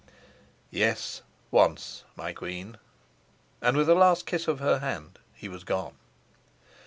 [0.71, 1.21] "Yes,
[1.51, 2.77] once, my queen,"
[3.61, 5.93] and with a last kiss of her hand he was gone.